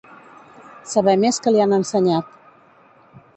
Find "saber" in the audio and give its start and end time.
0.93-1.13